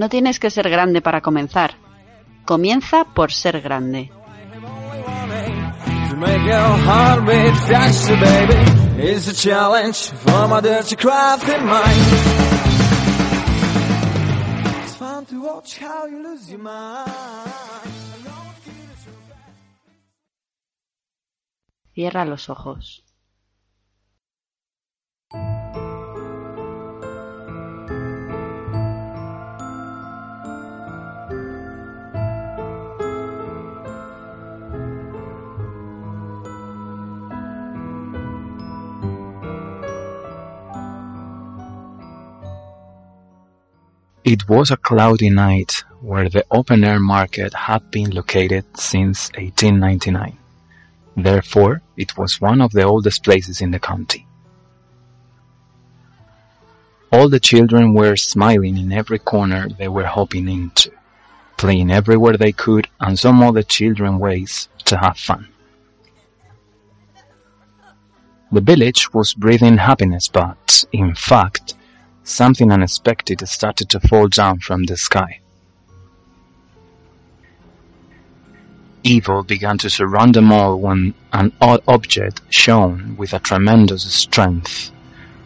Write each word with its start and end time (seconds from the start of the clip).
No 0.00 0.08
tienes 0.08 0.40
que 0.40 0.48
ser 0.48 0.70
grande 0.70 1.02
para 1.02 1.20
comenzar. 1.20 1.76
Comienza 2.46 3.04
por 3.04 3.32
ser 3.32 3.60
grande. 3.60 4.10
To 6.08 6.16
make 6.16 6.42
your 6.42 6.80
It 44.24 44.50
was 44.50 44.70
a 44.70 44.76
cloudy 44.76 45.30
night 45.30 45.72
where 46.02 46.28
the 46.28 46.44
open 46.50 46.84
air 46.84 47.00
market 47.00 47.54
had 47.54 47.90
been 47.90 48.10
located 48.10 48.66
since 48.76 49.30
1899. 49.32 50.36
Therefore, 51.16 51.80
it 51.96 52.18
was 52.18 52.38
one 52.38 52.60
of 52.60 52.72
the 52.72 52.82
oldest 52.82 53.24
places 53.24 53.62
in 53.62 53.70
the 53.70 53.78
county. 53.78 54.26
All 57.10 57.30
the 57.30 57.40
children 57.40 57.94
were 57.94 58.14
smiling 58.14 58.76
in 58.76 58.92
every 58.92 59.18
corner 59.18 59.68
they 59.70 59.88
were 59.88 60.04
hopping 60.04 60.48
into, 60.48 60.92
playing 61.56 61.90
everywhere 61.90 62.36
they 62.36 62.52
could, 62.52 62.88
and 63.00 63.18
some 63.18 63.42
other 63.42 63.62
children 63.62 64.18
ways 64.18 64.68
to 64.84 64.98
have 64.98 65.18
fun. 65.18 65.48
The 68.52 68.60
village 68.60 69.14
was 69.14 69.32
breathing 69.32 69.78
happiness, 69.78 70.28
but, 70.28 70.84
in 70.92 71.14
fact, 71.14 71.74
something 72.30 72.72
unexpected 72.72 73.46
started 73.48 73.90
to 73.90 74.00
fall 74.00 74.28
down 74.28 74.58
from 74.60 74.84
the 74.84 74.96
sky. 74.96 75.40
Evil 79.02 79.42
began 79.42 79.78
to 79.78 79.88
surround 79.90 80.34
them 80.34 80.52
all 80.52 80.78
when 80.78 81.14
an 81.32 81.52
odd 81.60 81.82
object 81.88 82.42
shone 82.50 83.16
with 83.16 83.32
a 83.32 83.38
tremendous 83.38 84.02
strength, 84.14 84.90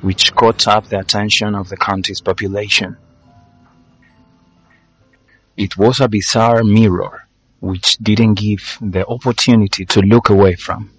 which 0.00 0.34
caught 0.34 0.66
up 0.66 0.88
the 0.88 0.98
attention 0.98 1.54
of 1.54 1.68
the 1.68 1.76
county's 1.76 2.20
population. 2.20 2.96
It 5.56 5.78
was 5.78 6.00
a 6.00 6.08
bizarre 6.08 6.64
mirror, 6.64 7.28
which 7.60 7.96
didn't 8.02 8.34
give 8.34 8.76
the 8.80 9.06
opportunity 9.06 9.84
to 9.86 10.00
look 10.00 10.30
away 10.30 10.56
from. 10.56 10.90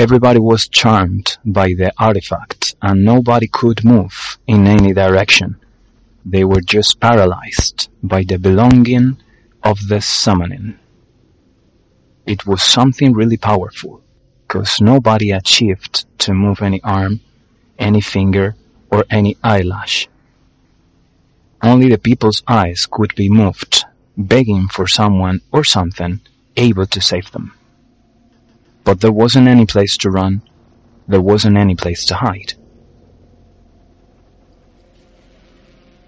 Everybody 0.00 0.38
was 0.38 0.66
charmed 0.66 1.36
by 1.44 1.74
the 1.74 1.92
artifact, 1.98 2.74
and 2.80 3.04
nobody 3.04 3.46
could 3.46 3.84
move 3.84 4.38
in 4.46 4.66
any 4.66 4.94
direction. 4.94 5.56
They 6.24 6.42
were 6.42 6.62
just 6.62 7.00
paralyzed 7.00 7.90
by 8.02 8.22
the 8.22 8.38
belonging 8.38 9.18
of 9.62 9.88
the 9.88 10.00
summoning. 10.00 10.78
It 12.24 12.46
was 12.46 12.62
something 12.62 13.12
really 13.12 13.36
powerful, 13.36 14.00
because 14.48 14.80
nobody 14.80 15.32
achieved 15.32 16.06
to 16.20 16.32
move 16.32 16.62
any 16.62 16.80
arm, 16.82 17.20
any 17.78 18.00
finger, 18.00 18.56
or 18.90 19.04
any 19.10 19.36
eyelash. 19.44 20.08
Only 21.60 21.90
the 21.90 21.98
people's 21.98 22.42
eyes 22.48 22.86
could 22.90 23.14
be 23.16 23.28
moved, 23.28 23.84
begging 24.16 24.68
for 24.68 24.86
someone 24.88 25.42
or 25.52 25.62
something 25.62 26.22
able 26.56 26.86
to 26.86 27.02
save 27.02 27.30
them. 27.32 27.52
But 28.84 29.00
there 29.00 29.12
wasn't 29.12 29.48
any 29.48 29.66
place 29.66 29.96
to 29.98 30.10
run, 30.10 30.42
there 31.06 31.20
wasn't 31.20 31.56
any 31.56 31.74
place 31.74 32.04
to 32.06 32.14
hide. 32.14 32.54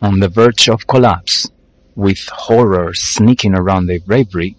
On 0.00 0.18
the 0.20 0.28
verge 0.28 0.68
of 0.68 0.86
collapse, 0.86 1.48
with 1.94 2.26
horror 2.28 2.92
sneaking 2.94 3.54
around 3.54 3.86
their 3.86 4.00
bravery, 4.00 4.56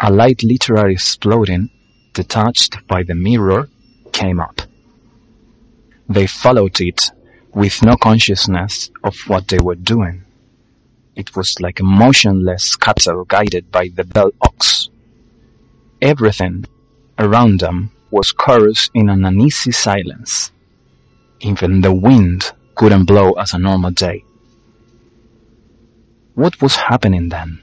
a 0.00 0.12
light 0.12 0.42
literally 0.42 0.94
exploding, 0.94 1.70
detached 2.12 2.86
by 2.86 3.02
the 3.02 3.14
mirror, 3.14 3.68
came 4.12 4.40
up. 4.40 4.60
They 6.08 6.26
followed 6.26 6.80
it 6.80 7.00
with 7.54 7.82
no 7.82 7.96
consciousness 7.96 8.90
of 9.04 9.16
what 9.28 9.48
they 9.48 9.58
were 9.62 9.76
doing. 9.76 10.24
It 11.14 11.36
was 11.36 11.60
like 11.60 11.80
a 11.80 11.84
motionless 11.84 12.76
cattle 12.76 13.24
guided 13.24 13.70
by 13.70 13.88
the 13.94 14.04
bell 14.04 14.30
ox. 14.40 14.88
Everything 16.00 16.64
around 17.18 17.60
them 17.60 17.90
was 18.10 18.32
chorus 18.32 18.90
in 18.94 19.08
an 19.08 19.24
uneasy 19.24 19.72
silence. 19.72 20.52
Even 21.40 21.80
the 21.80 21.92
wind 21.92 22.52
couldn't 22.74 23.04
blow 23.04 23.32
as 23.32 23.52
a 23.52 23.58
normal 23.58 23.90
day. 23.90 24.24
What 26.34 26.60
was 26.62 26.76
happening 26.76 27.28
then? 27.28 27.62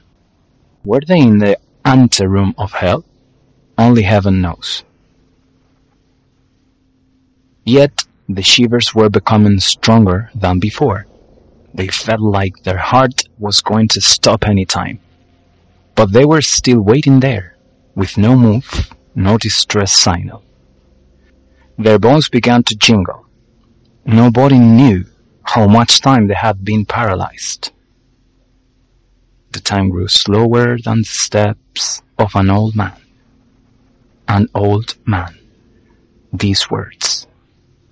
Were 0.84 1.00
they 1.06 1.20
in 1.20 1.38
the 1.38 1.58
anteroom 1.84 2.54
of 2.56 2.72
hell? 2.72 3.04
Only 3.76 4.02
heaven 4.02 4.40
knows. 4.40 4.84
Yet 7.64 8.04
the 8.28 8.42
shivers 8.42 8.94
were 8.94 9.10
becoming 9.10 9.58
stronger 9.60 10.30
than 10.34 10.58
before. 10.60 11.06
They 11.74 11.88
felt 11.88 12.20
like 12.20 12.62
their 12.62 12.78
heart 12.78 13.22
was 13.38 13.60
going 13.60 13.88
to 13.88 14.00
stop 14.00 14.46
any 14.46 14.64
time. 14.64 15.00
But 15.94 16.12
they 16.12 16.24
were 16.24 16.42
still 16.42 16.80
waiting 16.80 17.20
there, 17.20 17.56
with 17.94 18.18
no 18.18 18.36
move, 18.36 18.90
no 19.14 19.38
distress 19.38 19.92
signal. 19.92 20.42
Their 21.78 21.98
bones 21.98 22.28
began 22.28 22.62
to 22.64 22.76
jingle. 22.76 23.26
Nobody 24.04 24.58
knew 24.58 25.04
how 25.42 25.66
much 25.66 26.00
time 26.00 26.26
they 26.26 26.34
had 26.34 26.64
been 26.64 26.84
paralyzed. 26.84 27.72
The 29.52 29.60
time 29.60 29.88
grew 29.88 30.08
slower 30.08 30.78
than 30.78 30.98
the 30.98 31.08
steps 31.08 32.02
of 32.18 32.34
an 32.34 32.50
old 32.50 32.76
man. 32.76 32.96
An 34.28 34.48
old 34.54 34.96
man. 35.06 35.38
These 36.32 36.70
words. 36.70 37.26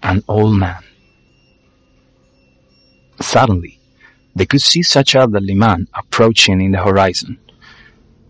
An 0.02 0.22
old 0.28 0.56
man. 0.56 0.82
Suddenly, 3.20 3.80
they 4.36 4.46
could 4.46 4.60
see 4.60 4.82
such 4.82 5.16
elderly 5.16 5.54
man 5.54 5.88
approaching 5.94 6.60
in 6.60 6.70
the 6.70 6.84
horizon. 6.84 7.38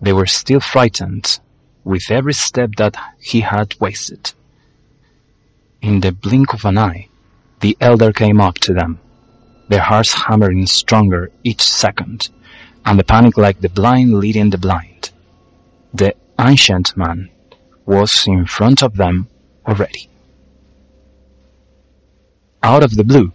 They 0.01 0.15
were 0.15 0.27
still 0.27 0.61
frightened 0.61 1.41
with 1.89 2.11
every 2.11 2.35
step 2.35 2.71
that 2.77 2.95
he 3.19 3.41
had 3.41 3.75
wasted. 3.81 4.33
In 5.81 6.01
the 6.01 6.13
blink 6.13 6.53
of 6.53 6.67
an 6.67 6.77
eye, 6.77 7.09
the 7.61 7.79
elder 7.81 8.13
came 8.13 8.43
up 8.43 8.59
to 8.59 8.75
them, 8.75 9.01
their 9.69 9.81
hearts 9.81 10.13
hammering 10.13 10.67
stronger 10.67 11.31
each 11.43 11.63
second, 11.63 12.29
and 12.85 12.99
the 12.99 13.05
panic 13.05 13.39
like 13.39 13.63
the 13.63 13.71
blind 13.71 14.13
leading 14.13 14.51
the 14.51 14.59
blind. 14.59 15.11
The 15.95 16.15
ancient 16.39 16.95
man 16.95 17.31
was 17.87 18.27
in 18.27 18.45
front 18.45 18.83
of 18.83 18.95
them 18.97 19.29
already. 19.67 20.11
Out 22.63 22.83
of 22.83 22.97
the 22.97 23.05
blue, 23.05 23.33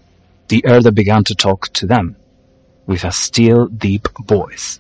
the 0.50 0.64
elder 0.64 0.92
began 0.92 1.24
to 1.24 1.34
talk 1.34 1.74
to 1.74 1.88
them 1.88 2.18
with 2.86 3.04
a 3.04 3.12
still, 3.12 3.66
deep 3.66 4.08
voice, 4.28 4.80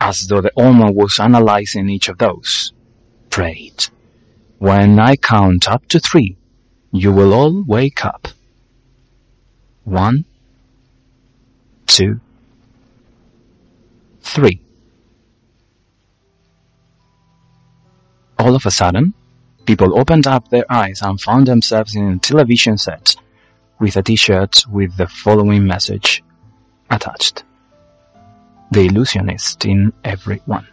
as 0.00 0.28
though 0.28 0.42
the 0.42 0.52
Alma 0.56 0.92
was 0.92 1.18
analyzing 1.18 1.88
each 1.88 2.08
of 2.08 2.18
those. 2.18 2.72
When 4.58 5.00
I 5.00 5.16
count 5.16 5.68
up 5.68 5.88
to 5.88 5.98
three, 5.98 6.36
you 6.92 7.12
will 7.12 7.34
all 7.34 7.64
wake 7.64 8.04
up. 8.04 8.28
One, 9.82 10.24
two, 11.86 12.20
three. 14.20 14.60
All 18.38 18.54
of 18.54 18.66
a 18.66 18.70
sudden, 18.70 19.14
people 19.66 19.98
opened 19.98 20.28
up 20.28 20.48
their 20.48 20.70
eyes 20.70 21.02
and 21.02 21.20
found 21.20 21.48
themselves 21.48 21.96
in 21.96 22.08
a 22.08 22.18
television 22.18 22.78
set 22.78 23.16
with 23.80 23.96
a 23.96 24.02
t-shirt 24.02 24.64
with 24.68 24.96
the 24.96 25.08
following 25.08 25.66
message 25.66 26.22
attached. 26.88 27.42
The 28.70 28.86
illusionist 28.86 29.64
in 29.64 29.92
everyone. 30.04 30.68